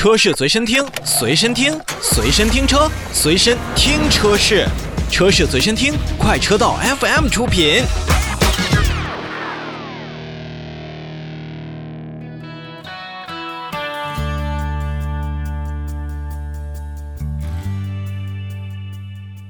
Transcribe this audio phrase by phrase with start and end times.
[0.00, 4.66] 车市随身听，随身听，随身听车，随身听车市，
[5.10, 7.82] 车市随身听，快车道 FM 出品。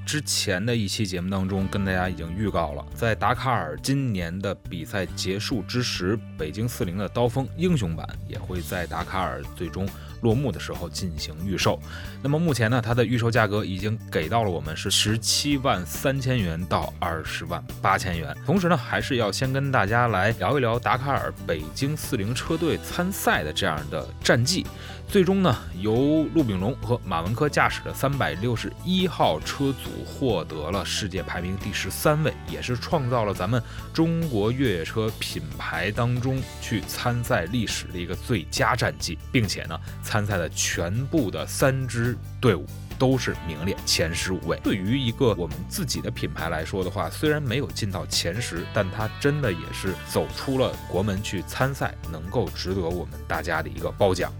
[0.05, 9.89] 之前的一期节目当中，跟大家已经预告了，在达喀尔今年的比赛结束之时，北京四零的刀锋英雄版也会在达喀尔最终
[10.21, 11.81] 落幕的时候进行预售。
[12.23, 18.37] 那么目前呢，它的预售价格已经给到了我们是十七万三千元到二十万八千元。
[18.45, 24.67] 同时呢，还是要先跟大家来聊一聊达喀尔北京四零车队参赛的这样的战绩。
[25.09, 33.61] 最终呢，由陆炳龙和马文科驾驶的三百六十一号车组获得了世界排名第十三位，也是创造了咱们
[33.93, 39.77] 中国越野车品牌当中去参赛历史的一个最佳战绩，并且呢，
[40.11, 42.67] 参赛的全部的三支队伍
[42.99, 44.59] 都是名列前十五位。
[44.61, 54.33] 对于一个我们自己的品牌来说的话，虽然没有进到前十，但它真的也是走出了国门去参赛，能够值得我们大家的一个褒奖。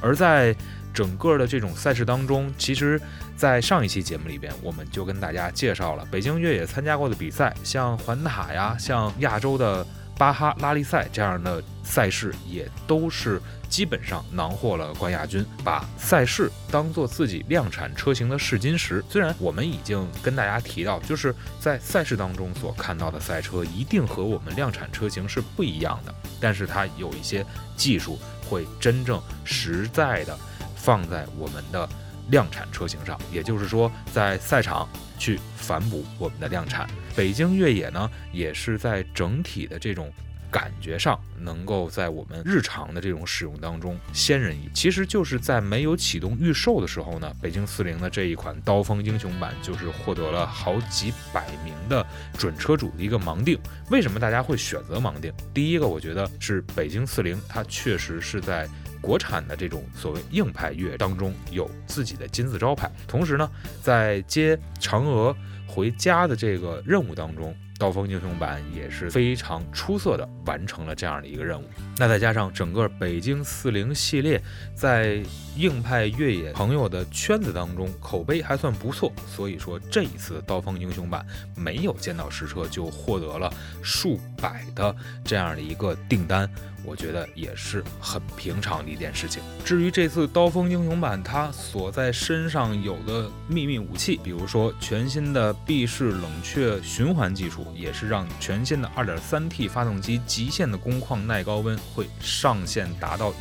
[0.00, 0.54] 而在
[0.94, 3.00] 整个的这种赛事当中，其实，
[3.36, 9.84] 在上一期节目里边，我们就跟大家介绍了北京越野参加过的比赛，像环塔呀，像亚洲的
[10.18, 15.46] 巴哈拉力赛这样的赛事，也都是基本上囊获了冠亚军。
[15.64, 19.02] 把赛事当做自己量产车型的试金石。
[19.08, 28.18] 虽然我们已经跟大家提到，就是在赛事当中所看到的赛车一定和我们量产车型是不一样的，但是它有一些技术。
[28.50, 30.34] 会真正实在的
[30.74, 31.86] 放在我们的
[32.30, 34.88] 量产车型上，也就是说，在赛场
[35.18, 36.88] 去反哺我们的量产。
[37.18, 40.12] 北京越野呢，也是在整体的这种。
[40.50, 52.02] 感觉上能够在我们日常的这种使用当中先人一，其实就是在没有启动预售的时候呢，北京四零的这一款刀锋英雄版就是获得了好几百名的
[52.38, 53.58] 准车主的一个盲定。
[53.90, 55.30] 为什么大家会选择盲定？
[55.52, 58.66] 第一个，我觉得是北京四零，它确实是在
[59.02, 62.90] 国产的这种所谓硬派越野当中有自己的金字招牌。
[63.06, 63.50] 同时呢，
[63.82, 65.36] 在接嫦娥
[65.68, 67.54] 回家的这个任务当中。
[67.78, 71.64] 刀锋英雄版也是非常出色的完成了这样的一个任务。
[71.96, 74.42] 那再加上整个北京四零系列
[74.74, 75.22] 在
[75.56, 81.24] 硬派越野朋友的圈子当中口碑还算不错，所以说这一次刀锋英雄版
[81.54, 83.48] 没有见到实车就获得了
[83.80, 84.92] 数百的
[85.24, 86.50] 这样的一个订单。
[86.84, 89.42] 我觉得也是很平常的一件事情。
[89.64, 103.32] 至于这次刀锋英雄版，它所在身上有的秘密武器，比如说全新的闭式冷却循环技术，也是让全新的 2.3T 发动机极限的工况耐高温会上限达到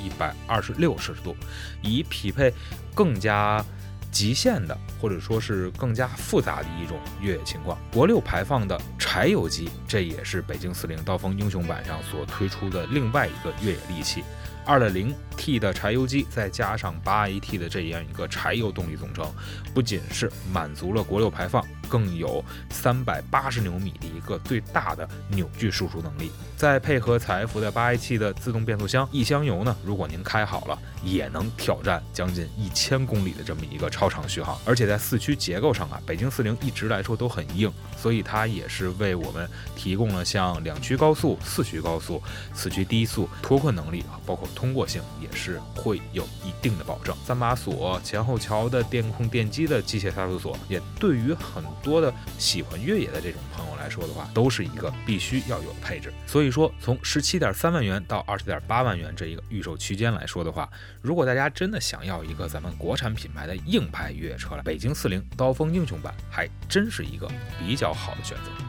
[0.47, 1.35] 126摄氏度，
[1.81, 2.53] 以匹配
[2.93, 3.63] 更加。
[4.09, 7.77] 极限的，或者说是更加复杂的一种越野情况。
[7.91, 14.23] 国六排放的柴油机，这也是北京四零刀锋英雄版上所推出的另外一个越野利器。
[14.65, 19.29] 二点零 T 的柴油机，再加上八 AT 的这样一个柴油动力总成，
[19.73, 26.31] 不仅是满足了国六排放，更有三百八十牛米的一个最大的扭矩输出能力。
[26.57, 34.57] 再配合采埃孚的八 AT 的自动变速箱，一箱油呢，如果您开好了，也能挑战将近一千公里的这么一个超长续航。
[34.65, 42.21] 而且在四驱结构上啊，北京四零一直来说都很硬，所以它也是为我们提供了像两驱高速、四驱高速、
[42.55, 44.47] 四驱低速脱困能力啊，包括。
[44.55, 47.15] 通过性也是会有一定的保证。
[47.23, 56.13] 三把锁、前后桥的电控电机的机械差速锁，也对于很多的喜欢越野的这种朋友来说的话，都是一个必须要有的配置。
[56.25, 60.69] 所以说，从十七点三万元到二十点八万元这一个预售区间来说的话，
[61.01, 67.29] 如果大家真的想要一个咱们国产品牌的硬派越野车了，北京四零刀锋英雄版还真是一个
[67.59, 68.66] 比较好的选择。